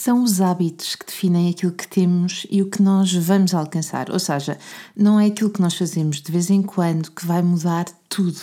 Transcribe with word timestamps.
São 0.00 0.22
os 0.22 0.40
hábitos 0.40 0.94
que 0.94 1.04
definem 1.04 1.50
aquilo 1.50 1.72
que 1.72 1.88
temos 1.88 2.46
e 2.48 2.62
o 2.62 2.70
que 2.70 2.80
nós 2.80 3.12
vamos 3.12 3.52
alcançar. 3.52 4.12
Ou 4.12 4.20
seja, 4.20 4.56
não 4.94 5.18
é 5.18 5.26
aquilo 5.26 5.50
que 5.50 5.60
nós 5.60 5.74
fazemos 5.74 6.22
de 6.22 6.30
vez 6.30 6.50
em 6.50 6.62
quando 6.62 7.10
que 7.10 7.26
vai 7.26 7.42
mudar 7.42 7.84
tudo. 8.08 8.40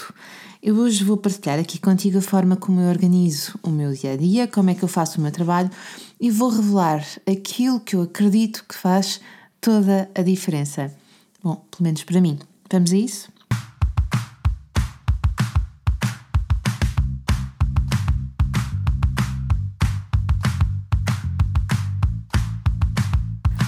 Eu 0.62 0.76
hoje 0.76 1.06
vou 1.06 1.16
partilhar 1.16 1.58
aqui 1.58 1.80
contigo 1.80 2.18
a 2.18 2.22
forma 2.22 2.58
como 2.58 2.82
eu 2.82 2.90
organizo 2.90 3.58
o 3.64 3.70
meu 3.70 3.94
dia 3.94 4.12
a 4.12 4.18
dia, 4.18 4.50
como 4.50 4.70
é 4.70 4.76
que 4.76 4.84
eu 4.84 4.90
faço 4.90 5.18
o 5.18 5.22
meu 5.22 5.32
trabalho 5.32 5.70
e 6.20 6.30
vou 6.30 6.50
revelar 6.50 7.06
aquilo 7.26 7.80
que 7.80 7.96
eu 7.96 8.02
acredito 8.02 8.66
que 8.68 8.76
faz 8.76 9.22
toda 9.62 10.10
a 10.14 10.22
diferença. 10.22 10.94
Bom, 11.42 11.56
pelo 11.72 11.84
menos 11.84 12.04
para 12.04 12.20
mim. 12.20 12.38
Vamos 12.70 12.92
a 12.92 12.98
isso? 12.98 13.35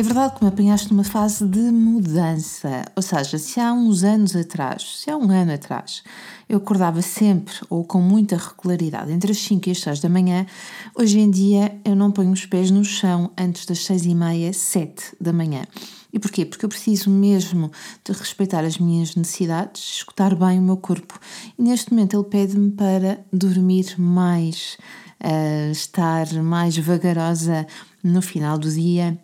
É 0.00 0.02
verdade 0.02 0.36
que 0.36 0.42
me 0.42 0.48
apanhaste 0.48 0.90
numa 0.90 1.04
fase 1.04 1.46
de 1.46 1.60
mudança, 1.60 2.86
ou 2.96 3.02
seja, 3.02 3.36
se 3.36 3.60
há 3.60 3.70
uns 3.70 4.02
anos 4.02 4.34
atrás, 4.34 4.98
se 4.98 5.10
há 5.10 5.14
um 5.14 5.30
ano 5.30 5.52
atrás, 5.52 6.02
eu 6.48 6.56
acordava 6.56 7.02
sempre 7.02 7.52
ou 7.68 7.84
com 7.84 8.00
muita 8.00 8.38
regularidade 8.38 9.12
entre 9.12 9.32
as 9.32 9.38
5 9.40 9.68
e 9.68 9.72
as 9.72 9.80
6 9.80 10.00
da 10.00 10.08
manhã, 10.08 10.46
hoje 10.94 11.20
em 11.20 11.30
dia 11.30 11.78
eu 11.84 11.94
não 11.94 12.10
ponho 12.10 12.32
os 12.32 12.46
pés 12.46 12.70
no 12.70 12.82
chão 12.82 13.30
antes 13.36 13.66
das 13.66 13.84
6 13.84 14.06
e 14.06 14.14
meia, 14.14 14.54
7 14.54 15.16
da 15.20 15.34
manhã. 15.34 15.66
E 16.10 16.18
porquê? 16.18 16.46
Porque 16.46 16.64
eu 16.64 16.70
preciso 16.70 17.10
mesmo 17.10 17.70
de 18.02 18.12
respeitar 18.12 18.64
as 18.64 18.78
minhas 18.78 19.14
necessidades, 19.14 19.96
escutar 19.96 20.34
bem 20.34 20.58
o 20.58 20.62
meu 20.62 20.78
corpo. 20.78 21.20
E 21.58 21.62
neste 21.62 21.90
momento 21.90 22.16
ele 22.16 22.24
pede-me 22.24 22.70
para 22.70 23.22
dormir 23.30 23.96
mais, 23.98 24.78
uh, 25.22 25.70
estar 25.70 26.32
mais 26.42 26.74
vagarosa 26.78 27.66
no 28.02 28.22
final 28.22 28.56
do 28.56 28.72
dia 28.72 29.18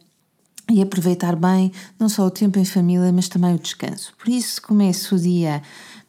e 0.70 0.83
aproveitar 0.83 1.36
bem 1.36 1.72
não 1.98 2.09
só 2.09 2.27
o 2.27 2.31
tempo 2.31 2.59
em 2.59 2.64
família, 2.64 3.12
mas 3.12 3.28
também 3.28 3.55
o 3.55 3.59
descanso. 3.59 4.12
Por 4.19 4.28
isso 4.28 4.61
começo 4.61 5.14
o 5.14 5.19
dia 5.19 5.62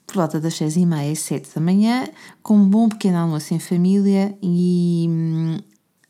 por 0.06 0.16
volta 0.16 0.40
das 0.40 0.56
seis 0.56 0.78
e 0.78 0.86
meia, 0.86 1.14
sete 1.16 1.50
da 1.54 1.60
manhã, 1.60 2.08
com 2.42 2.56
um 2.56 2.68
bom 2.68 2.88
pequeno 2.88 3.18
almoço 3.18 3.54
em 3.54 3.60
família 3.60 4.38
e 4.42 5.06
hum, 5.10 5.58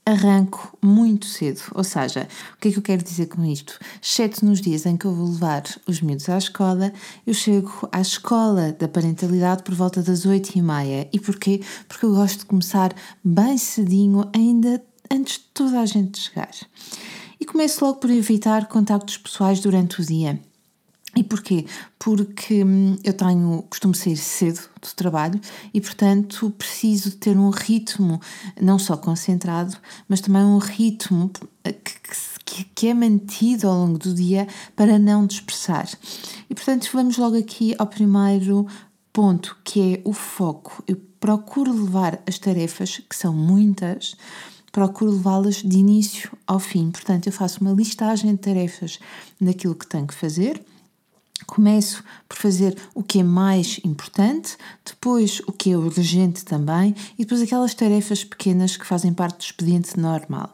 arranco 0.06 0.78
muito 0.82 1.26
cedo. 1.26 1.62
Ou 1.74 1.84
seja, 1.84 2.28
o 2.54 2.58
que 2.58 2.70
é 2.70 2.72
que 2.72 2.78
eu 2.78 2.84
quero 2.84 3.04
dizer 3.04 3.26
com 3.26 3.44
isto? 3.44 3.78
Exceto 4.02 4.46
nos 4.46 4.62
dias 4.62 4.86
em 4.86 4.96
que 4.96 5.06
eu 5.06 5.14
vou 5.14 5.28
levar 5.28 5.64
os 5.88 6.00
miúdos 6.00 6.30
à 6.30 6.38
escola, 6.38 6.94
eu 7.26 7.34
chego 7.34 7.90
à 7.92 8.00
escola 8.00 8.72
da 8.72 8.88
parentalidade 8.88 9.64
por 9.64 9.74
volta 9.74 10.02
das 10.02 10.26
oito 10.26 10.56
e 10.56 10.62
meia. 10.62 11.10
E 11.12 11.20
porquê? 11.20 11.62
Porque 11.88 12.06
eu 12.06 12.14
gosto 12.14 12.40
de 12.40 12.46
começar 12.46 12.96
bem 13.24 13.58
cedinho, 13.58 14.30
ainda 14.34 14.82
antes 15.12 15.40
de 15.40 15.46
toda 15.54 15.82
a 15.82 15.86
gente 15.86 16.20
chegar. 16.20 16.52
E 17.40 17.46
começo 17.46 17.84
logo 17.86 18.00
por 18.00 18.10
evitar 18.10 18.68
contactos 18.68 19.18
pessoais 19.18 19.60
durante 19.60 20.02
o 20.02 20.06
dia. 20.06 20.40
E 21.16 21.24
porquê? 21.24 21.66
Porque 21.98 22.64
hum, 22.64 22.96
eu 23.04 23.14
tenho, 23.14 23.64
costumo 23.70 23.96
sair 23.96 24.18
cedo 24.18 24.62
do 24.80 24.96
trabalho 24.96 25.40
e, 25.74 25.82
portanto, 25.82 26.52
preciso 26.52 27.18
ter 27.18 27.38
um 27.38 27.50
ritmo 27.50 28.22
não 28.62 28.78
só 28.78 28.96
concentrado, 28.96 29.76
mas 30.08 30.22
também 30.22 30.44
um 30.44 30.60
ritmo 30.60 31.32
que, 32.46 32.64
que 32.66 32.88
é 32.88 32.94
mantido 32.94 33.68
ao 33.68 33.76
longo 33.76 33.98
do 33.98 34.14
dia 34.14 34.48
para 34.76 35.00
não 35.00 35.26
dispersar. 35.26 35.90
E, 36.50 36.54
portanto, 36.54 36.90
vamos 36.94 37.18
logo 37.18 37.38
aqui 37.38 37.74
ao 37.80 37.88
primeiro 37.88 38.68
ponto, 39.12 39.58
que 39.64 39.96
é 39.96 40.02
o 40.04 40.14
foco. 40.14 40.84
Eu 40.88 40.98
procuro 41.20 41.72
levar 41.72 42.22
as 42.28 42.38
tarefas, 42.38 43.02
que 43.10 43.16
são 43.16 43.34
muitas, 43.34 44.16
procuro 44.78 45.10
levá-las 45.10 45.56
de 45.56 45.76
início 45.76 46.30
ao 46.46 46.60
fim. 46.60 46.92
Portanto, 46.92 47.26
eu 47.26 47.34
faço 47.34 47.62
uma 47.62 47.72
listagem 47.72 48.36
de 48.36 48.38
tarefas 48.38 49.00
daquilo 49.42 49.74
que 49.74 49.88
tenho 49.88 50.06
que 50.06 50.14
fazer. 50.14 50.64
Começo 51.48 52.04
por 52.30 52.38
fazer 52.38 52.78
o 52.94 53.02
que 53.02 53.22
é 53.22 53.24
mais 53.24 53.80
importante, 53.84 54.56
depois 54.86 55.42
o 55.48 55.52
que 55.52 55.72
é 55.72 55.78
urgente 55.78 56.46
também 56.46 56.94
e 57.18 57.24
depois 57.24 57.42
aquelas 57.42 57.74
tarefas 57.74 58.24
pequenas 58.24 58.78
que 58.78 58.86
fazem 58.86 59.12
parte 59.12 59.38
do 59.38 59.42
expediente 59.46 60.00
normal. 60.00 60.54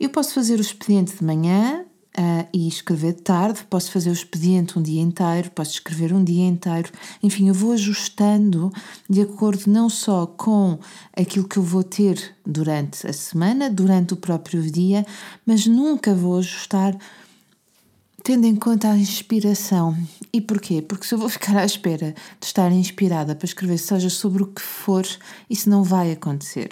Eu 0.00 0.10
posso 0.10 0.34
fazer 0.34 0.58
o 0.58 0.60
expediente 0.60 1.16
de 1.16 1.22
manhã, 1.22 1.84
uh, 2.18 2.48
e 2.52 2.66
escrever 2.66 3.14
de 3.14 3.22
tarde, 3.22 3.64
posso 3.70 3.92
fazer 3.92 4.10
o 4.10 4.12
expediente 4.12 4.78
um 4.78 4.82
dia 4.82 5.00
inteiro, 5.00 5.50
posso 5.52 5.72
escrever 5.72 6.12
um 6.12 6.24
dia 6.24 6.46
inteiro, 6.46 6.90
enfim, 7.22 7.48
eu 7.48 7.54
vou 7.54 7.72
ajustando 7.72 8.72
de 9.08 9.22
acordo 9.22 9.64
não 9.68 9.88
só 9.88 10.26
com 10.26 10.78
aquilo 11.16 11.46
que 11.46 11.58
eu 11.58 11.62
vou 11.62 11.84
ter 11.84 12.34
durante 12.44 13.06
a 13.06 13.12
semana, 13.12 13.70
durante 13.70 14.14
o 14.14 14.16
próprio 14.16 14.60
dia, 14.62 15.06
mas 15.46 15.66
nunca 15.66 16.14
vou 16.14 16.38
ajustar 16.38 16.96
tendo 18.24 18.46
em 18.46 18.56
conta 18.56 18.90
a 18.90 18.96
inspiração. 18.96 19.96
E 20.32 20.40
porquê? 20.40 20.82
Porque 20.82 21.06
se 21.06 21.14
eu 21.14 21.18
vou 21.18 21.28
ficar 21.30 21.56
à 21.56 21.64
espera 21.64 22.14
de 22.40 22.46
estar 22.46 22.70
inspirada 22.72 23.34
para 23.34 23.46
escrever, 23.46 23.78
seja 23.78 24.10
sobre 24.10 24.42
o 24.42 24.46
que 24.48 24.60
for, 24.60 25.06
isso 25.48 25.70
não 25.70 25.82
vai 25.84 26.12
acontecer. 26.12 26.68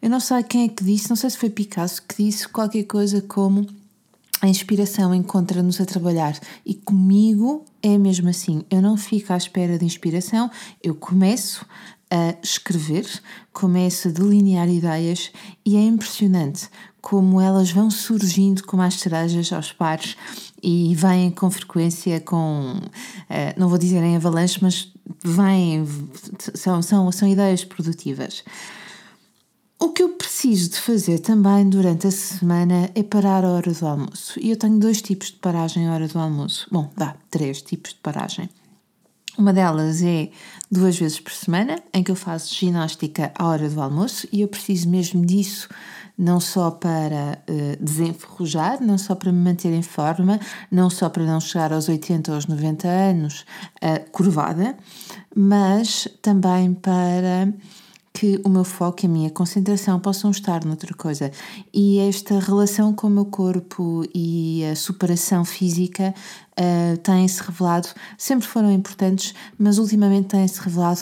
Eu 0.00 0.10
não 0.10 0.20
sei 0.20 0.42
quem 0.42 0.64
é 0.64 0.68
que 0.68 0.84
disse, 0.84 1.08
não 1.08 1.16
sei 1.16 1.30
se 1.30 1.38
foi 1.38 1.48
Picasso 1.48 2.02
que 2.02 2.22
disse 2.24 2.46
qualquer 2.46 2.84
coisa 2.84 3.22
como 3.22 3.66
a 4.42 4.48
inspiração 4.48 5.14
encontra-nos 5.14 5.80
a 5.80 5.86
trabalhar 5.86 6.36
e 6.66 6.74
comigo 6.74 7.64
é 7.80 7.96
mesmo 7.96 8.28
assim. 8.28 8.64
Eu 8.68 8.82
não 8.82 8.96
fico 8.96 9.32
à 9.32 9.36
espera 9.36 9.78
de 9.78 9.84
inspiração, 9.84 10.50
eu 10.82 10.96
começo 10.96 11.64
a 12.10 12.34
escrever, 12.42 13.06
começo 13.52 14.08
a 14.08 14.10
delinear 14.10 14.68
ideias 14.68 15.30
e 15.64 15.76
é 15.76 15.80
impressionante 15.80 16.68
como 17.00 17.40
elas 17.40 17.70
vão 17.70 17.88
surgindo 17.88 18.64
como 18.64 18.82
as 18.82 18.94
cerejas 18.94 19.52
aos 19.52 19.72
pares 19.72 20.16
e 20.60 20.92
vêm 20.96 21.30
com 21.30 21.48
frequência 21.48 22.20
com, 22.20 22.80
eh, 23.30 23.54
não 23.56 23.68
vou 23.68 23.78
dizer 23.78 24.02
em 24.02 24.16
avalanche, 24.16 24.58
mas 24.60 24.92
vêm, 25.24 25.86
são, 26.54 26.82
são, 26.82 27.12
são 27.12 27.28
ideias 27.28 27.64
produtivas. 27.64 28.44
O 29.78 29.88
que 29.88 30.02
eu 30.02 30.10
preciso 30.42 30.70
de 30.70 30.80
fazer 30.80 31.18
também 31.20 31.68
durante 31.68 32.08
a 32.08 32.10
semana 32.10 32.90
é 32.96 33.02
parar 33.04 33.44
a 33.44 33.48
hora 33.48 33.72
do 33.72 33.86
almoço. 33.86 34.40
E 34.40 34.50
eu 34.50 34.56
tenho 34.56 34.76
dois 34.76 35.00
tipos 35.00 35.28
de 35.28 35.36
paragem 35.36 35.86
à 35.86 35.94
hora 35.94 36.08
do 36.08 36.18
almoço. 36.18 36.66
Bom, 36.68 36.90
dá 36.96 37.14
três 37.30 37.62
tipos 37.62 37.92
de 37.92 38.00
paragem. 38.00 38.50
Uma 39.38 39.52
delas 39.52 40.02
é 40.02 40.30
duas 40.68 40.98
vezes 40.98 41.20
por 41.20 41.32
semana, 41.32 41.80
em 41.94 42.02
que 42.02 42.10
eu 42.10 42.16
faço 42.16 42.52
ginástica 42.52 43.30
à 43.38 43.46
hora 43.46 43.68
do 43.68 43.80
almoço, 43.80 44.26
e 44.32 44.40
eu 44.40 44.48
preciso 44.48 44.88
mesmo 44.88 45.24
disso, 45.24 45.68
não 46.18 46.40
só 46.40 46.72
para 46.72 47.40
uh, 47.48 47.84
desenferrujar, 47.84 48.82
não 48.82 48.98
só 48.98 49.14
para 49.14 49.30
me 49.30 49.38
manter 49.38 49.72
em 49.72 49.82
forma, 49.82 50.40
não 50.72 50.90
só 50.90 51.08
para 51.08 51.24
não 51.24 51.38
chegar 51.38 51.72
aos 51.72 51.88
80 51.88 52.32
ou 52.32 52.34
aos 52.34 52.46
90 52.46 52.88
anos 52.88 53.44
uh, 53.76 54.10
curvada, 54.10 54.76
mas 55.36 56.08
também 56.20 56.74
para 56.74 57.54
que 58.22 58.40
o 58.44 58.48
meu 58.48 58.62
foco 58.62 59.04
e 59.04 59.06
a 59.06 59.08
minha 59.08 59.30
concentração 59.30 59.98
possam 59.98 60.30
estar 60.30 60.64
noutra 60.64 60.94
coisa. 60.94 61.32
E 61.74 61.98
esta 61.98 62.38
relação 62.38 62.94
com 62.94 63.08
o 63.08 63.10
meu 63.10 63.24
corpo 63.24 64.04
e 64.14 64.64
a 64.64 64.76
superação 64.76 65.44
física 65.44 66.14
uh, 66.52 66.96
têm-se 66.98 67.42
revelado, 67.42 67.88
sempre 68.16 68.46
foram 68.46 68.70
importantes, 68.70 69.34
mas 69.58 69.76
ultimamente 69.76 70.28
têm-se 70.28 70.60
revelado 70.60 71.00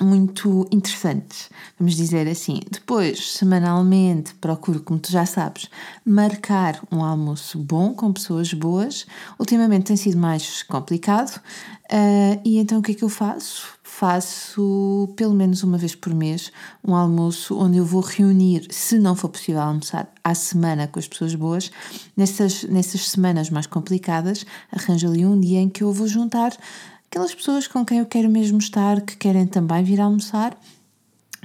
muito 0.00 0.66
interessantes, 0.70 1.50
vamos 1.78 1.94
dizer 1.94 2.26
assim. 2.28 2.60
Depois, 2.70 3.32
semanalmente, 3.32 4.34
procuro, 4.34 4.80
como 4.80 4.98
tu 4.98 5.10
já 5.10 5.26
sabes, 5.26 5.68
marcar 6.04 6.80
um 6.90 7.04
almoço 7.04 7.58
bom 7.58 7.94
com 7.94 8.12
pessoas 8.12 8.52
boas. 8.52 9.06
Ultimamente 9.38 9.86
tem 9.86 9.96
sido 9.96 10.18
mais 10.18 10.62
complicado, 10.62 11.36
uh, 11.36 12.40
e 12.44 12.58
então 12.58 12.78
o 12.78 12.82
que 12.82 12.92
é 12.92 12.94
que 12.94 13.04
eu 13.04 13.08
faço? 13.08 13.80
faço 13.90 15.12
pelo 15.16 15.34
menos 15.34 15.62
uma 15.62 15.76
vez 15.76 15.94
por 15.94 16.14
mês 16.14 16.52
um 16.82 16.94
almoço 16.94 17.58
onde 17.58 17.76
eu 17.76 17.84
vou 17.84 18.00
reunir, 18.00 18.66
se 18.70 18.98
não 18.98 19.14
for 19.14 19.28
possível 19.28 19.60
almoçar 19.60 20.10
à 20.22 20.34
semana 20.34 20.86
com 20.86 20.98
as 20.98 21.08
pessoas 21.08 21.34
boas, 21.34 21.70
nessas, 22.16 22.62
nessas 22.64 23.10
semanas 23.10 23.50
mais 23.50 23.66
complicadas, 23.66 24.46
arranjo 24.72 25.08
ali 25.08 25.26
um 25.26 25.38
dia 25.38 25.60
em 25.60 25.68
que 25.68 25.82
eu 25.82 25.92
vou 25.92 26.06
juntar 26.06 26.56
aquelas 27.10 27.34
pessoas 27.34 27.66
com 27.66 27.84
quem 27.84 27.98
eu 27.98 28.06
quero 28.06 28.30
mesmo 28.30 28.58
estar, 28.58 29.00
que 29.00 29.16
querem 29.16 29.44
também 29.44 29.82
vir 29.82 30.00
almoçar, 30.00 30.56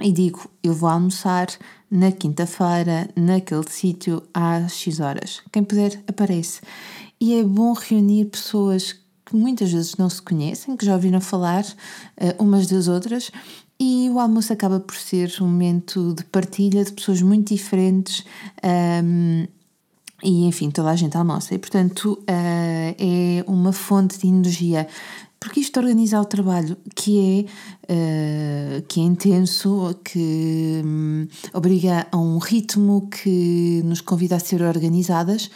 e 0.00 0.12
digo: 0.12 0.48
eu 0.62 0.72
vou 0.72 0.88
almoçar 0.88 1.48
na 1.90 2.12
quinta-feira, 2.12 3.08
naquele 3.16 3.68
sítio, 3.68 4.22
às 4.32 4.72
X 4.72 5.00
horas. 5.00 5.42
Quem 5.52 5.64
puder, 5.64 6.02
aparece. 6.06 6.60
E 7.20 7.34
é 7.34 7.42
bom 7.42 7.72
reunir 7.72 8.26
pessoas 8.26 8.92
que 9.24 9.34
muitas 9.34 9.72
vezes 9.72 9.96
não 9.96 10.08
se 10.08 10.22
conhecem, 10.22 10.76
que 10.76 10.86
já 10.86 10.94
ouviram 10.94 11.20
falar 11.20 11.64
uh, 11.64 12.42
umas 12.42 12.68
das 12.68 12.86
outras, 12.86 13.32
e 13.80 14.08
o 14.10 14.20
almoço 14.20 14.52
acaba 14.52 14.78
por 14.78 14.94
ser 14.94 15.34
um 15.40 15.46
momento 15.46 16.14
de 16.14 16.22
partilha 16.24 16.84
de 16.84 16.92
pessoas 16.92 17.20
muito 17.20 17.52
diferentes. 17.52 18.24
Um, 19.02 19.46
e 20.22 20.46
enfim, 20.46 20.70
toda 20.70 20.90
a 20.90 20.96
gente 20.96 21.16
almoça, 21.16 21.54
e 21.54 21.58
portanto 21.58 22.12
uh, 22.22 22.24
é 22.28 23.44
uma 23.46 23.72
fonte 23.72 24.18
de 24.18 24.26
energia 24.26 24.88
porque 25.38 25.60
isto 25.60 25.78
organiza 25.78 26.20
o 26.20 26.24
trabalho 26.24 26.76
que 26.94 27.46
é, 27.88 27.92
uh, 27.92 28.82
que 28.88 29.00
é 29.00 29.04
intenso, 29.04 29.94
que 30.04 30.82
um, 30.84 31.26
obriga 31.52 32.06
a 32.10 32.16
um 32.16 32.38
ritmo 32.38 33.08
que 33.08 33.82
nos 33.84 34.00
convida 34.00 34.36
a 34.36 34.40
ser 34.40 34.62
organizadas, 34.62 35.50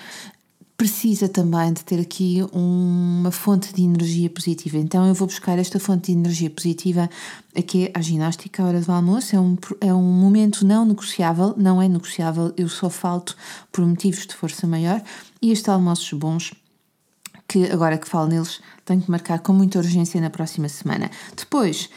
precisa 0.81 1.29
também 1.29 1.75
de 1.75 1.85
ter 1.85 2.00
aqui 2.00 2.38
uma 2.55 3.31
fonte 3.31 3.71
de 3.75 3.82
energia 3.82 4.31
positiva. 4.31 4.79
Então 4.79 5.06
eu 5.06 5.12
vou 5.12 5.29
buscar 5.29 5.59
esta 5.59 5.79
fonte 5.79 6.06
de 6.06 6.19
energia 6.19 6.49
positiva 6.49 7.11
aqui 7.55 7.91
à 7.93 8.00
ginástica, 8.00 8.62
à 8.62 8.67
hora 8.67 8.81
do 8.81 8.91
almoço. 8.91 9.37
É 9.37 9.38
um, 9.38 9.59
é 9.79 9.93
um 9.93 10.03
momento 10.03 10.65
não 10.65 10.87
negociável, 10.87 11.53
não 11.59 11.82
é 11.82 11.87
negociável, 11.88 12.55
eu 12.56 12.67
só 12.67 12.88
falto 12.88 13.37
por 13.71 13.85
motivos 13.85 14.27
de 14.27 14.35
força 14.35 14.67
maior. 14.67 15.03
E 15.43 15.53
estes 15.53 15.69
almoços 15.69 16.19
bons 16.19 16.55
que 17.50 17.64
agora 17.64 17.99
que 17.99 18.08
falo 18.08 18.29
neles 18.29 18.61
tenho 18.85 19.02
que 19.02 19.11
marcar 19.11 19.41
com 19.41 19.52
muita 19.52 19.81
urgência 19.81 20.20
na 20.20 20.31
próxima 20.31 20.69
semana. 20.69 21.11
Depois, 21.37 21.91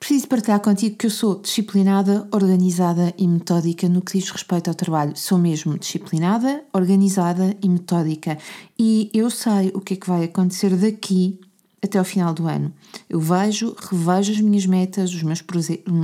preciso 0.00 0.26
partilhar 0.26 0.58
contigo 0.60 0.96
que 0.96 1.04
eu 1.04 1.10
sou 1.10 1.38
disciplinada, 1.38 2.26
organizada 2.32 3.12
e 3.18 3.28
metódica 3.28 3.90
no 3.90 4.00
que 4.00 4.18
diz 4.18 4.30
respeito 4.30 4.68
ao 4.68 4.74
trabalho. 4.74 5.12
Sou 5.14 5.36
mesmo 5.36 5.78
disciplinada, 5.78 6.64
organizada 6.72 7.54
e 7.62 7.68
metódica. 7.68 8.38
E 8.78 9.10
eu 9.12 9.28
sei 9.28 9.70
o 9.74 9.82
que 9.82 9.94
é 9.94 9.96
que 9.98 10.08
vai 10.08 10.24
acontecer 10.24 10.74
daqui 10.74 11.38
até 11.86 11.98
ao 11.98 12.04
final 12.04 12.34
do 12.34 12.46
ano. 12.46 12.72
Eu 13.08 13.18
vejo, 13.18 13.74
revejo 13.90 14.32
as 14.32 14.40
minhas 14.40 14.66
metas, 14.66 15.12
os 15.12 15.22
meus, 15.22 15.42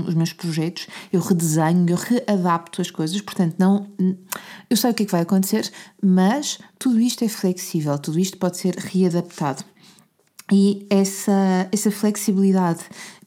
os 0.06 0.14
meus 0.14 0.32
projetos, 0.32 0.86
eu 1.12 1.20
redesenho, 1.20 1.86
eu 1.88 1.96
readapto 1.96 2.80
as 2.80 2.90
coisas, 2.90 3.20
portanto, 3.20 3.56
não. 3.58 3.86
Eu 4.70 4.76
sei 4.76 4.90
o 4.90 4.94
que 4.94 5.02
é 5.02 5.06
que 5.06 5.12
vai 5.12 5.22
acontecer, 5.22 5.70
mas 6.02 6.58
tudo 6.78 7.00
isto 7.00 7.24
é 7.24 7.28
flexível, 7.28 7.98
tudo 7.98 8.18
isto 8.18 8.38
pode 8.38 8.56
ser 8.56 8.74
readaptado. 8.76 9.64
E 10.50 10.86
essa, 10.90 11.68
essa 11.72 11.90
flexibilidade, 11.90 12.80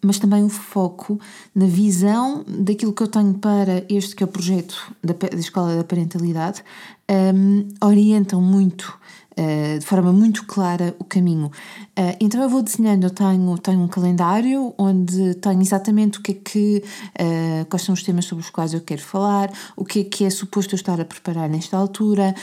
mas 0.03 0.19
também 0.19 0.43
o 0.43 0.49
foco 0.49 1.19
na 1.55 1.65
visão 1.65 2.45
daquilo 2.47 2.93
que 2.93 3.01
eu 3.01 3.07
tenho 3.07 3.33
para 3.35 3.83
este 3.89 4.15
que 4.15 4.23
é 4.23 4.25
o 4.25 4.29
projeto 4.29 4.93
da, 5.03 5.13
da 5.13 5.39
Escola 5.39 5.75
da 5.75 5.83
Parentalidade, 5.83 6.63
um, 7.09 7.67
orientam 7.81 8.39
muito 8.41 8.99
uh, 9.37 9.79
de 9.79 9.85
forma 9.85 10.11
muito 10.11 10.45
clara 10.45 10.95
o 10.99 11.03
caminho. 11.03 11.47
Uh, 11.97 12.15
então 12.19 12.41
eu 12.41 12.49
vou 12.49 12.61
desenhando, 12.61 13.05
eu 13.05 13.09
tenho, 13.09 13.57
tenho 13.57 13.81
um 13.81 13.87
calendário 13.87 14.73
onde 14.77 15.35
tenho 15.35 15.61
exatamente 15.61 16.19
o 16.19 16.21
que 16.21 16.31
é 16.31 16.35
que, 16.35 16.83
uh, 17.19 17.65
quais 17.69 17.83
são 17.83 17.93
os 17.93 18.03
temas 18.03 18.25
sobre 18.25 18.43
os 18.43 18.49
quais 18.49 18.73
eu 18.73 18.81
quero 18.81 19.01
falar, 19.01 19.51
o 19.75 19.85
que 19.85 19.99
é 19.99 20.03
que 20.03 20.25
é 20.25 20.29
suposto 20.29 20.73
eu 20.73 20.77
estar 20.77 20.99
a 20.99 21.05
preparar 21.05 21.49
nesta 21.49 21.77
altura, 21.77 22.33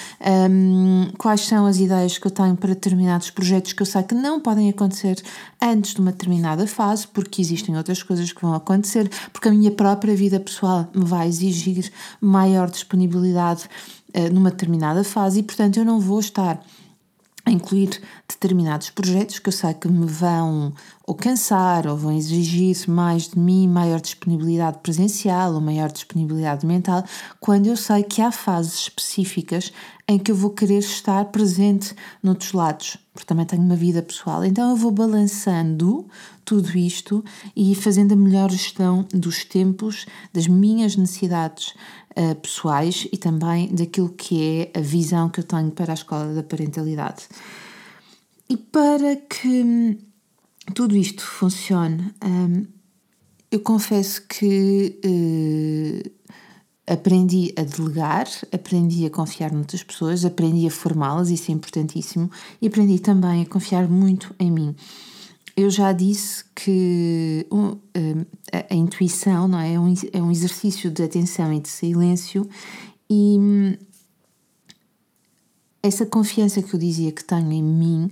um, 0.50 1.10
quais 1.18 1.42
são 1.42 1.66
as 1.66 1.78
ideias 1.78 2.18
que 2.18 2.26
eu 2.26 2.30
tenho 2.30 2.56
para 2.56 2.70
determinados 2.70 3.30
projetos 3.30 3.72
que 3.72 3.82
eu 3.82 3.86
sei 3.86 4.02
que 4.02 4.14
não 4.14 4.40
podem 4.40 4.68
acontecer 4.68 5.22
antes 5.60 5.94
de 5.94 6.00
uma 6.00 6.12
determinada 6.12 6.66
fase, 6.66 7.06
porque 7.06 7.40
existem 7.40 7.76
outras 7.76 8.02
coisas 8.02 8.32
que 8.32 8.42
vão 8.42 8.54
acontecer, 8.54 9.10
porque 9.32 9.48
a 9.48 9.52
minha 9.52 9.70
própria 9.70 10.14
vida 10.14 10.40
pessoal 10.40 10.88
me 10.94 11.04
vai 11.04 11.28
exigir 11.28 11.90
maior 12.20 12.70
disponibilidade 12.70 13.68
numa 14.32 14.50
determinada 14.50 15.02
fase 15.02 15.40
e, 15.40 15.42
portanto, 15.42 15.78
eu 15.78 15.84
não 15.86 15.98
vou 15.98 16.20
estar 16.20 16.62
incluir 17.50 18.00
determinados 18.42 18.90
projetos 18.90 19.38
que 19.38 19.48
eu 19.48 19.52
sei 19.52 19.72
que 19.72 19.86
me 19.86 20.04
vão 20.04 20.72
ou 21.06 21.14
cansar 21.14 21.86
ou 21.86 21.96
vão 21.96 22.12
exigir 22.12 22.76
mais 22.88 23.28
de 23.28 23.38
mim, 23.38 23.68
maior 23.68 24.00
disponibilidade 24.00 24.78
presencial 24.82 25.54
ou 25.54 25.60
maior 25.60 25.90
disponibilidade 25.92 26.66
mental, 26.66 27.04
quando 27.38 27.68
eu 27.68 27.76
sei 27.76 28.02
que 28.02 28.20
há 28.20 28.32
fases 28.32 28.74
específicas 28.74 29.72
em 30.08 30.18
que 30.18 30.32
eu 30.32 30.34
vou 30.34 30.50
querer 30.50 30.78
estar 30.78 31.26
presente 31.26 31.94
noutros 32.20 32.52
lados, 32.52 32.96
porque 33.14 33.26
também 33.26 33.46
tenho 33.46 33.62
uma 33.62 33.76
vida 33.76 34.02
pessoal. 34.02 34.44
Então 34.44 34.70
eu 34.70 34.76
vou 34.76 34.90
balançando 34.90 36.04
tudo 36.44 36.76
isto 36.76 37.24
e 37.54 37.74
fazendo 37.76 38.12
a 38.12 38.16
melhor 38.16 38.50
gestão 38.50 39.06
dos 39.12 39.44
tempos, 39.44 40.04
das 40.32 40.48
minhas 40.48 40.96
necessidades 40.96 41.74
uh, 42.16 42.34
pessoais 42.36 43.06
e 43.12 43.16
também 43.16 43.72
daquilo 43.72 44.08
que 44.08 44.70
é 44.74 44.78
a 44.78 44.82
visão 44.82 45.28
que 45.28 45.38
eu 45.38 45.44
tenho 45.44 45.70
para 45.70 45.92
a 45.92 45.94
escola 45.94 46.34
da 46.34 46.42
parentalidade. 46.42 47.28
E 48.52 48.56
para 48.58 49.16
que 49.16 49.48
hum, 49.48 49.96
tudo 50.74 50.94
isto 50.94 51.24
funcione, 51.24 52.12
um, 52.22 52.66
eu 53.50 53.60
confesso 53.60 54.20
que 54.28 55.00
uh, 55.02 56.10
aprendi 56.86 57.54
a 57.56 57.62
delegar, 57.62 58.26
aprendi 58.52 59.06
a 59.06 59.10
confiar 59.10 59.50
noutras 59.50 59.82
pessoas, 59.82 60.22
aprendi 60.22 60.66
a 60.66 60.70
formá-las, 60.70 61.30
isso 61.30 61.50
é 61.50 61.54
importantíssimo, 61.54 62.30
e 62.60 62.66
aprendi 62.66 62.98
também 62.98 63.40
a 63.40 63.46
confiar 63.46 63.88
muito 63.88 64.34
em 64.38 64.50
mim 64.50 64.76
eu 65.54 65.68
já 65.68 65.92
disse 65.92 66.44
que 66.54 67.46
um, 67.52 67.76
a, 68.50 68.72
a, 68.72 68.74
intuição 68.74 69.46
não 69.46 69.58
é? 69.58 69.74
É, 69.74 69.78
um, 69.78 69.94
é 70.10 70.22
um 70.22 70.30
exercício 70.30 70.90
de 70.90 71.02
atenção 71.02 71.52
e 71.52 71.60
de 71.60 71.68
silêncio 71.68 72.48
e 73.10 73.36
hum, 73.38 73.76
essa 75.82 76.06
confiança 76.06 76.62
que 76.62 76.72
eu 76.72 76.80
dizia 76.80 77.12
que 77.12 77.22
tenho 77.22 77.52
em 77.52 77.62
mim 77.62 78.10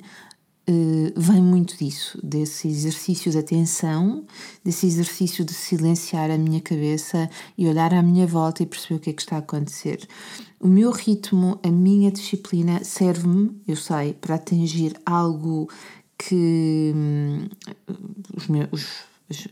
uh, 0.68 1.20
vem 1.20 1.42
muito 1.42 1.76
disso, 1.76 2.18
desse 2.22 2.68
exercício 2.68 3.30
de 3.30 3.38
atenção, 3.38 4.24
desse 4.64 4.86
exercício 4.86 5.44
de 5.44 5.52
silenciar 5.54 6.30
a 6.30 6.38
minha 6.38 6.60
cabeça 6.60 7.28
e 7.56 7.66
olhar 7.66 7.92
à 7.94 8.02
minha 8.02 8.26
volta 8.26 8.62
e 8.62 8.66
perceber 8.66 8.94
o 8.96 8.98
que 8.98 9.10
é 9.10 9.12
que 9.12 9.22
está 9.22 9.36
a 9.36 9.40
acontecer. 9.40 10.06
O 10.58 10.68
meu 10.68 10.90
ritmo, 10.90 11.58
a 11.62 11.70
minha 11.70 12.10
disciplina 12.10 12.84
serve-me, 12.84 13.50
eu 13.66 13.76
sei, 13.76 14.12
para 14.12 14.34
atingir 14.34 14.94
algo 15.06 15.68
que 16.18 16.92
hum, 16.94 17.48
os 18.36 18.46
meus, 18.48 18.68
os, 18.72 19.48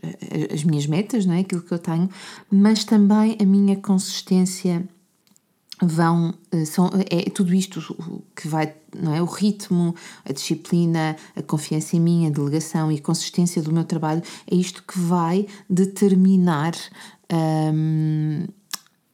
as 0.53 0.63
minhas 0.63 0.85
metas, 0.85 1.25
não 1.25 1.33
é? 1.33 1.39
aquilo 1.39 1.61
que 1.61 1.71
eu 1.71 1.79
tenho, 1.79 2.09
mas 2.51 2.83
também 2.83 3.37
a 3.41 3.45
minha 3.45 3.75
consistência 3.75 4.87
vão 5.81 6.33
eh, 6.51 6.65
são 6.65 6.89
é 7.09 7.29
tudo 7.29 7.53
isto 7.53 7.81
que 8.35 8.47
vai 8.47 8.73
não 8.97 9.13
é 9.13 9.21
o 9.21 9.25
ritmo 9.25 9.95
a 10.25 10.33
disciplina 10.33 11.15
a 11.35 11.41
confiança 11.41 11.95
em 11.95 11.99
mim 11.99 12.27
a 12.27 12.29
delegação 12.29 12.91
e 12.91 12.97
a 12.97 13.01
consistência 13.01 13.61
do 13.61 13.71
meu 13.71 13.83
trabalho 13.83 14.21
é 14.49 14.55
isto 14.55 14.83
que 14.83 14.99
vai 14.99 15.47
determinar 15.69 16.73
hum, 17.31 18.45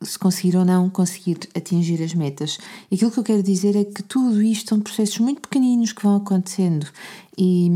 se 0.01 0.19
conseguir 0.19 0.57
ou 0.57 0.65
não 0.65 0.89
conseguir 0.89 1.39
atingir 1.55 2.03
as 2.03 2.13
metas. 2.13 2.59
E 2.91 2.95
aquilo 2.95 3.09
que 3.09 3.19
eu 3.19 3.23
quero 3.23 3.41
dizer 3.41 3.75
é 3.75 3.83
que 3.83 4.03
tudo 4.03 4.41
isto 4.41 4.69
são 4.69 4.79
processos 4.79 5.17
muito 5.19 5.41
pequeninos 5.41 5.93
que 5.93 6.03
vão 6.03 6.17
acontecendo 6.17 6.85
e 7.37 7.71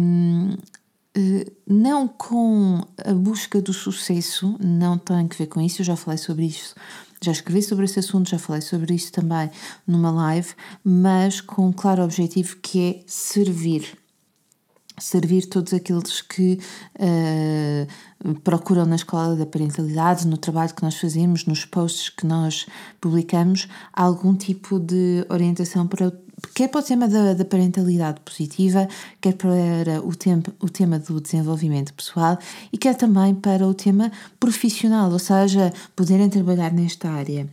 eh, 1.16 1.52
não 1.68 2.08
com 2.08 2.82
a 3.04 3.14
busca 3.14 3.62
do 3.62 3.74
sucesso, 3.74 4.56
não 4.60 4.98
tem 4.98 5.28
que 5.28 5.38
ver 5.38 5.48
com 5.48 5.60
isso, 5.60 5.82
eu 5.82 5.86
já 5.86 5.96
falei 5.96 6.18
sobre 6.18 6.46
isso, 6.46 6.76
já 7.22 7.32
escrevi 7.32 7.62
sobre 7.62 7.86
esse 7.86 8.00
assunto, 8.00 8.30
já 8.30 8.40
falei 8.40 8.62
sobre 8.62 8.94
isso 8.94 9.12
também 9.12 9.50
numa 9.86 10.12
live, 10.12 10.50
mas 10.84 11.42
com 11.42 11.68
um 11.68 11.74
claro 11.74 12.04
objetivo 12.04 12.58
que 12.62 12.80
é 12.80 13.04
servir 13.06 13.99
servir 15.00 15.46
todos 15.48 15.74
aqueles 15.74 16.22
que 16.22 16.60
uh, 16.96 18.34
procuram 18.42 18.86
na 18.86 18.96
escola 18.96 19.36
da 19.36 19.46
parentalidade, 19.46 20.28
no 20.28 20.38
trabalho 20.38 20.74
que 20.74 20.84
nós 20.84 20.96
fazemos, 20.96 21.46
nos 21.46 21.66
posts 21.66 22.10
que 22.10 22.26
nós 22.26 22.66
publicamos, 23.00 23.68
algum 23.94 24.36
tipo 24.36 24.80
de 24.80 25.26
orientação 25.30 25.88
para 25.88 26.12
quer 26.54 26.70
para 26.70 26.80
o 26.80 26.84
tema 26.84 27.08
da, 27.08 27.34
da 27.34 27.46
parentalidade 27.46 28.22
positiva, 28.22 28.88
quer 29.20 29.34
para 29.34 30.02
o, 30.04 30.16
tema 30.16 30.44
o 30.60 30.70
tema 30.70 31.00
do 31.00 31.20
desenvolvimento 31.20 31.94
pessoal 31.94 32.38
e 32.72 32.78
quer 32.78 32.96
também 32.96 33.36
para 33.36 33.68
o 33.68 33.74
tema 33.74 34.12
profissional, 34.40 35.12
ou 35.12 35.20
seja, 35.20 35.74
poderem 35.96 36.30
trabalhar 36.30 36.72
nesta 36.72 37.10
área. 37.10 37.48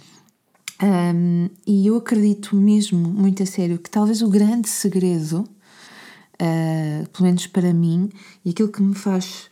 Um, 0.83 1.49
e 1.67 1.87
eu 1.87 1.97
acredito 1.97 2.55
mesmo, 2.55 2.99
muito 2.99 3.43
a 3.43 3.47
sério, 3.47 3.79
que 3.79 3.91
talvez 3.91 4.21
o 4.21 4.29
grande 4.29 4.69
segredo 4.69 5.49
uh, 6.41 7.09
pelo 7.09 7.25
menos 7.25 7.47
para 7.47 7.73
mim, 7.73 8.11
e 8.45 8.51
aquilo 8.51 8.69
que 8.69 8.83
me 8.83 8.95
faz, 8.95 9.49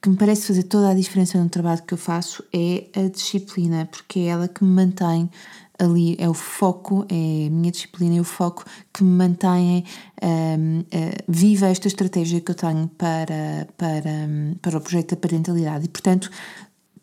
que 0.00 0.08
me 0.08 0.16
parece 0.16 0.46
fazer 0.46 0.64
toda 0.64 0.90
a 0.90 0.94
diferença 0.94 1.42
no 1.42 1.48
trabalho 1.48 1.82
que 1.82 1.94
eu 1.94 1.98
faço 1.98 2.44
é 2.52 2.86
a 2.94 3.08
disciplina, 3.08 3.86
porque 3.90 4.20
é 4.20 4.26
ela 4.26 4.48
que 4.48 4.64
me 4.64 4.70
mantém 4.70 5.30
ali, 5.78 6.16
é 6.18 6.28
o 6.28 6.34
foco, 6.34 7.04
é 7.08 7.46
a 7.46 7.50
minha 7.50 7.70
disciplina 7.70 8.14
e 8.14 8.20
o 8.20 8.24
foco 8.24 8.64
que 8.92 9.04
me 9.04 9.10
mantém 9.10 9.84
um, 10.22 10.80
uh, 10.80 10.84
viva 11.28 11.66
esta 11.66 11.86
estratégia 11.86 12.40
que 12.40 12.50
eu 12.50 12.54
tenho 12.54 12.88
para, 12.88 13.68
para, 13.76 14.28
para 14.62 14.78
o 14.78 14.80
projeto 14.80 15.10
da 15.10 15.16
parentalidade. 15.16 15.84
E, 15.84 15.88
portanto, 15.88 16.30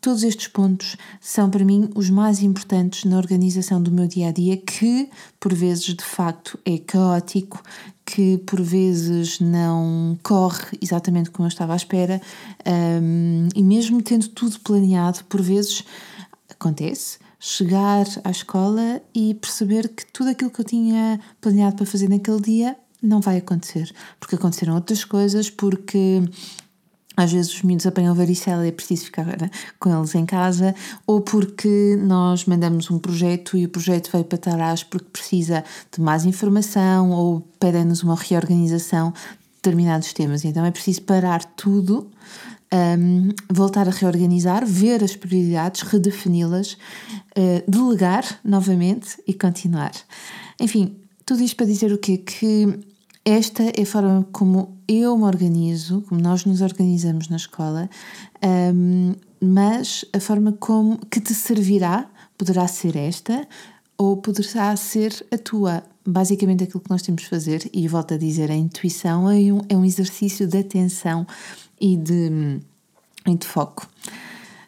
todos 0.04 0.22
estes 0.22 0.48
pontos 0.48 0.98
são 1.18 1.48
para 1.48 1.64
mim 1.64 1.88
os 1.94 2.10
mais 2.10 2.42
importantes 2.42 3.04
na 3.04 3.16
organização 3.16 3.82
do 3.82 3.90
meu 3.90 4.06
dia 4.06 4.28
a 4.28 4.32
dia, 4.32 4.54
que 4.54 5.08
por 5.40 5.54
vezes 5.54 5.94
de 5.94 6.04
facto 6.04 6.58
é 6.62 6.76
caótico, 6.76 7.62
que 8.04 8.36
por 8.36 8.60
vezes 8.60 9.40
não 9.40 10.18
corre 10.22 10.78
exatamente 10.82 11.30
como 11.30 11.46
eu 11.46 11.48
estava 11.48 11.72
à 11.72 11.76
espera, 11.76 12.20
um, 13.00 13.48
e 13.54 13.62
mesmo 13.62 14.02
tendo 14.02 14.28
tudo 14.28 14.60
planeado, 14.60 15.24
por 15.24 15.40
vezes 15.40 15.82
acontece 16.50 17.16
chegar 17.40 18.04
à 18.24 18.30
escola 18.30 19.00
e 19.14 19.32
perceber 19.32 19.88
que 19.88 20.04
tudo 20.12 20.28
aquilo 20.28 20.50
que 20.50 20.60
eu 20.60 20.66
tinha 20.66 21.18
planeado 21.40 21.76
para 21.76 21.86
fazer 21.86 22.10
naquele 22.10 22.42
dia 22.42 22.76
não 23.02 23.22
vai 23.22 23.38
acontecer, 23.38 23.90
porque 24.20 24.34
aconteceram 24.34 24.74
outras 24.74 25.02
coisas, 25.02 25.48
porque 25.48 26.22
às 27.16 27.32
vezes 27.32 27.54
os 27.54 27.62
meninos 27.62 27.86
apanham 27.86 28.14
varicela 28.14 28.64
e 28.64 28.68
é 28.68 28.72
preciso 28.72 29.04
ficar 29.06 29.26
com 29.78 29.96
eles 29.96 30.14
em 30.14 30.26
casa, 30.26 30.74
ou 31.06 31.20
porque 31.20 31.96
nós 32.00 32.44
mandamos 32.44 32.90
um 32.90 32.98
projeto 32.98 33.56
e 33.56 33.64
o 33.66 33.68
projeto 33.68 34.10
veio 34.12 34.24
para 34.24 34.38
trás 34.38 34.82
porque 34.82 35.06
precisa 35.12 35.64
de 35.92 36.00
mais 36.00 36.24
informação 36.24 37.10
ou 37.10 37.40
pedem-nos 37.58 38.02
uma 38.02 38.16
reorganização 38.16 39.10
de 39.10 39.18
determinados 39.56 40.12
temas. 40.12 40.44
Então 40.44 40.64
é 40.64 40.70
preciso 40.70 41.02
parar 41.02 41.44
tudo, 41.44 42.10
um, 42.72 43.30
voltar 43.50 43.88
a 43.88 43.90
reorganizar, 43.90 44.66
ver 44.66 45.02
as 45.02 45.14
prioridades, 45.14 45.82
redefini-las, 45.82 46.72
uh, 46.72 47.70
delegar 47.70 48.40
novamente 48.44 49.16
e 49.26 49.32
continuar. 49.32 49.92
Enfim, 50.60 50.96
tudo 51.24 51.42
isto 51.42 51.56
para 51.56 51.66
dizer 51.66 51.92
o 51.92 51.98
quê? 51.98 52.18
Que 52.18 52.93
esta 53.24 53.62
é 53.62 53.82
a 53.82 53.86
forma 53.86 54.26
como 54.30 54.76
eu 54.86 55.16
me 55.16 55.24
organizo, 55.24 56.02
como 56.02 56.20
nós 56.20 56.44
nos 56.44 56.60
organizamos 56.60 57.28
na 57.28 57.36
escola, 57.36 57.88
um, 58.74 59.14
mas 59.40 60.04
a 60.12 60.20
forma 60.20 60.52
como 60.52 60.98
que 61.10 61.20
te 61.20 61.34
servirá 61.34 62.10
poderá 62.36 62.68
ser 62.68 62.96
esta 62.96 63.48
ou 63.96 64.16
poderá 64.18 64.76
ser 64.76 65.24
a 65.32 65.38
tua. 65.38 65.82
Basicamente, 66.06 66.64
aquilo 66.64 66.80
que 66.80 66.90
nós 66.90 67.00
temos 67.00 67.22
de 67.22 67.28
fazer, 67.28 67.70
e 67.72 67.88
volto 67.88 68.12
a 68.12 68.18
dizer, 68.18 68.50
a 68.50 68.54
intuição 68.54 69.30
é 69.30 69.36
um, 69.50 69.60
é 69.70 69.76
um 69.76 69.84
exercício 69.84 70.46
de 70.46 70.58
atenção 70.58 71.26
e 71.80 71.96
de, 71.96 72.60
e 73.26 73.34
de 73.34 73.46
foco. 73.46 73.88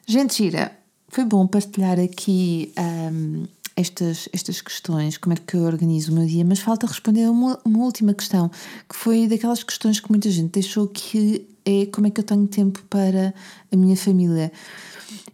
Gente 0.07 0.37
gira, 0.37 0.71
foi 1.09 1.25
bom 1.25 1.45
partilhar 1.45 1.99
aqui 1.99 2.73
um, 2.79 3.43
estas, 3.77 4.27
estas 4.33 4.59
questões, 4.59 5.19
como 5.19 5.33
é 5.33 5.37
que 5.37 5.55
eu 5.55 5.61
organizo 5.61 6.11
o 6.11 6.15
meu 6.15 6.25
dia, 6.25 6.43
mas 6.43 6.59
falta 6.59 6.87
responder 6.87 7.29
uma, 7.29 7.59
uma 7.63 7.85
última 7.85 8.11
questão, 8.11 8.49
que 8.89 8.95
foi 8.95 9.27
daquelas 9.27 9.63
questões 9.63 9.99
que 9.99 10.09
muita 10.09 10.31
gente 10.31 10.51
deixou 10.51 10.87
que 10.87 11.47
é 11.63 11.85
como 11.85 12.07
é 12.07 12.09
que 12.09 12.19
eu 12.19 12.23
tenho 12.23 12.47
tempo 12.47 12.83
para 12.89 13.33
a 13.71 13.75
minha 13.77 13.95
família. 13.95 14.51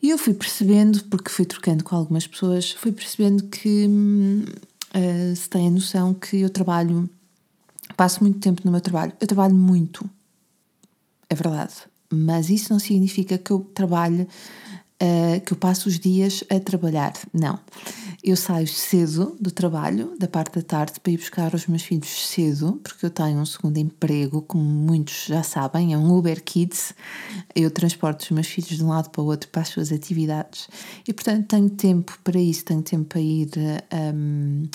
E 0.02 0.10
eu 0.10 0.18
fui 0.18 0.34
percebendo, 0.34 1.02
porque 1.06 1.30
fui 1.30 1.46
trocando 1.46 1.86
com 1.86 1.96
algumas 1.96 2.28
pessoas, 2.28 2.72
fui 2.72 2.92
percebendo 2.92 3.46
que 3.46 3.88
uh, 3.88 5.36
se 5.36 5.50
tem 5.50 5.68
a 5.68 5.72
noção 5.72 6.14
que 6.14 6.42
eu 6.42 6.50
trabalho, 6.50 7.10
passo 7.96 8.22
muito 8.22 8.40
tempo 8.40 8.62
no 8.66 8.72
meu 8.72 8.82
trabalho. 8.82 9.14
Eu 9.22 9.28
trabalho 9.28 9.56
muito, 9.56 10.10
é 11.30 11.36
verdade, 11.36 11.76
mas 12.12 12.50
isso 12.50 12.74
não 12.74 12.80
significa 12.80 13.38
que 13.38 13.52
eu 13.52 13.62
trabalhe 13.74 14.24
uh, 15.04 15.42
que 15.46 15.54
eu 15.54 15.58
passo 15.58 15.88
os 15.88 15.98
dias 15.98 16.44
a 16.50 16.60
trabalhar. 16.60 17.14
Não. 17.34 17.58
Eu 18.24 18.38
saio 18.38 18.68
cedo 18.68 19.36
do 19.38 19.52
trabalho, 19.52 20.16
da 20.18 20.30
parte 20.30 20.56
da 20.56 20.62
tarde, 20.62 20.98
para 20.98 21.12
ir 21.12 21.18
buscar 21.18 21.54
os 21.54 21.68
meus 21.68 21.84
filhos 21.84 22.08
cedo, 22.30 22.80
porque 22.82 23.06
eu 23.06 23.10
tenho 23.10 23.38
um 23.38 23.46
segundo 23.46 23.78
emprego, 23.78 24.42
como 24.42 24.64
muitos 24.64 25.26
já 25.26 25.44
sabem, 25.44 25.94
é 25.94 25.98
um 25.98 26.18
Uber 26.18 26.42
Kids. 26.42 26.94
Eu 27.54 27.70
transporto 27.70 28.22
os 28.22 28.32
meus 28.32 28.48
filhos 28.48 28.78
de 28.78 28.84
um 28.84 28.88
lado 28.88 29.10
para 29.10 29.22
o 29.22 29.26
outro 29.26 29.50
para 29.50 29.64
as 29.64 29.68
suas 29.68 29.92
atividades 29.92 30.70
e, 31.06 31.12
portanto, 31.12 31.48
tenho 31.48 31.70
tempo 31.70 32.18
para 32.24 32.40
isso, 32.40 32.64
tenho 32.64 32.82
tempo 32.82 33.04
para 33.04 33.20
ir. 33.20 33.50
Um, 34.16 34.70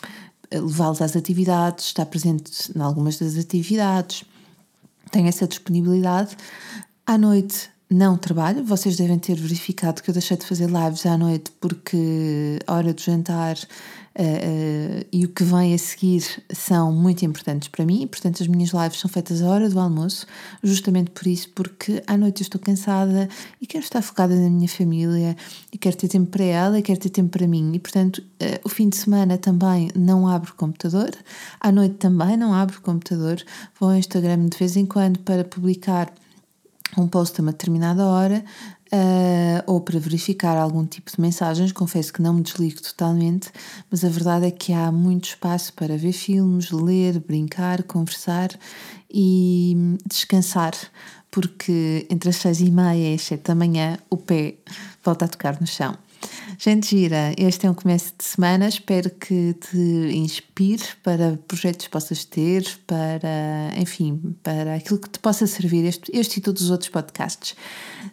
levá-los 0.53 1.01
às 1.01 1.17
atividades, 1.17 1.87
estar 1.87 2.05
presente 2.05 2.71
em 2.77 2.81
algumas 2.81 3.19
das 3.19 3.39
atividades, 3.39 4.25
tenho 5.11 5.27
essa 5.27 5.47
disponibilidade. 5.47 6.37
À 7.07 7.17
noite 7.17 7.71
não 7.91 8.17
trabalho. 8.17 8.63
Vocês 8.65 8.97
devem 8.97 9.19
ter 9.19 9.35
verificado 9.35 10.03
que 10.03 10.11
eu 10.11 10.13
deixei 10.13 10.37
de 10.37 10.45
fazer 10.45 10.69
lives 10.69 11.07
à 11.07 11.17
noite 11.17 11.51
porque 11.59 12.59
a 12.67 12.75
hora 12.75 12.93
do 12.93 13.01
jantar 13.01 13.57
uh, 13.57 14.23
uh, 14.23 15.07
e 15.11 15.25
o 15.25 15.29
que 15.31 15.43
vem 15.43 15.73
a 15.73 15.79
seguir 15.79 16.23
são 16.53 16.93
muito 16.93 17.25
importantes 17.25 17.69
para 17.69 17.87
mim. 17.87 18.07
Portanto, 18.07 18.43
as 18.43 18.49
minhas 18.49 18.71
lives 18.71 19.01
são 19.01 19.09
feitas 19.09 19.41
à 19.41 19.49
hora 19.49 19.71
do 19.71 19.81
almoço, 19.81 20.27
justamente 20.63 21.11
por 21.13 21.27
isso, 21.27 21.49
porque 21.55 22.03
à 22.07 22.17
noite 22.19 22.43
eu 22.43 22.45
estou 22.45 22.61
cansada 22.61 23.27
e 23.61 23.67
quero 23.67 23.85
estar 23.85 24.03
focada 24.03 24.35
na 24.35 24.51
minha 24.51 24.69
família 24.69 25.35
e 25.73 25.79
quero 25.79 25.97
ter 25.97 26.09
tempo 26.09 26.31
para 26.31 26.45
ela 26.45 26.79
e 26.79 26.83
quero 26.83 27.01
ter 27.01 27.11
tempo 27.11 27.31
para 27.31 27.47
mim. 27.47 27.73
E, 27.73 27.79
portanto, 27.79 28.19
uh, 28.19 28.61
o 28.65 28.69
fim 28.69 28.91
de 28.91 28.97
semana 28.97 29.39
também 29.39 29.91
não 29.97 30.29
abro 30.29 30.53
o 30.53 30.55
computador, 30.55 31.11
à 31.59 31.73
noite 31.73 31.95
também 31.95 32.37
não 32.37 32.53
abro 32.53 32.77
o 32.77 32.83
computador. 32.83 33.43
Vou 33.81 33.89
ao 33.89 33.97
Instagram 33.97 34.47
de 34.47 34.59
vez 34.59 34.77
em 34.77 34.85
quando 34.85 35.21
para 35.21 35.43
publicar 35.43 36.13
um 37.01 37.09
post 37.09 37.41
a 37.41 37.43
uma 37.43 37.53
determinada 37.53 38.07
hora 38.07 38.45
uh, 38.93 39.63
ou 39.67 39.81
para 39.81 39.99
verificar 39.99 40.57
algum 40.57 40.85
tipo 40.85 41.11
de 41.11 41.21
mensagens. 41.21 41.73
Confesso 41.73 42.13
que 42.13 42.23
não 42.23 42.35
me 42.35 42.43
desligo 42.43 42.81
totalmente, 42.83 43.51
mas 43.91 44.05
a 44.05 44.09
verdade 44.09 44.47
é 44.47 44.51
que 44.51 44.73
há 44.73 44.91
muito 44.91 45.27
espaço 45.27 45.73
para 45.73 45.97
ver 45.97 46.13
filmes, 46.13 46.71
ler, 46.71 47.21
brincar, 47.21 47.83
conversar 47.83 48.51
e 49.11 49.97
descansar, 50.07 50.73
porque 51.31 52.07
entre 52.11 52.31
as 52.31 52.37
seis 52.37 52.61
e 52.61 52.71
meia 52.71 53.13
e 53.13 53.15
as 53.15 53.23
sete 53.23 53.45
da 53.45 53.55
manhã 53.55 53.99
o 54.11 54.17
pé 54.17 54.55
volta 55.05 55.25
a 55.25 55.29
tocar 55.29 55.61
no 55.61 55.67
chão. 55.67 55.97
Gente 56.59 56.91
gira, 56.91 57.33
este 57.39 57.67
é 57.67 57.71
um 57.71 57.75
começo 57.75 58.13
de 58.19 58.25
semana, 58.25 58.67
espero 58.67 59.11
que 59.11 59.55
te 59.55 59.79
inspire 60.13 60.83
para 61.05 61.39
projetos 61.47 61.87
que 61.87 61.93
possas 61.93 62.25
ter, 62.25 62.67
para, 62.85 63.73
enfim, 63.77 64.35
para 64.43 64.75
aquilo 64.75 64.99
que 64.99 65.09
te 65.09 65.21
possa 65.21 65.47
servir, 65.47 65.85
este, 65.85 66.11
este 66.13 66.39
e 66.39 66.41
todos 66.41 66.63
os 66.63 66.71
outros 66.71 66.91
podcasts. 66.91 67.55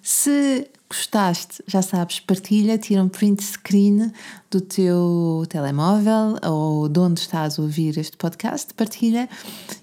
Se 0.01 0.69
gostaste, 0.87 1.63
já 1.65 1.81
sabes, 1.81 2.19
partilha, 2.19 2.77
tira 2.77 3.03
um 3.03 3.09
print 3.09 3.43
screen 3.43 4.11
do 4.51 4.61
teu 4.61 5.43
telemóvel 5.49 6.37
ou 6.43 6.87
de 6.87 6.99
onde 6.99 7.21
estás 7.21 7.57
a 7.57 7.61
ouvir 7.61 7.97
este 7.97 8.15
podcast, 8.15 8.73
partilha 8.75 9.27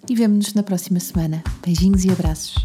e 0.08 0.14
vemo-nos 0.14 0.54
na 0.54 0.62
próxima 0.62 1.00
semana. 1.00 1.42
Beijinhos 1.64 2.04
e 2.04 2.10
abraços. 2.10 2.64